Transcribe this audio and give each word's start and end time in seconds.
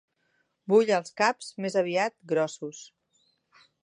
Vull 0.71 0.89
els 0.97 1.13
caps 1.21 1.49
més 1.65 1.77
aviat 1.81 2.15
grossos. 2.33 2.81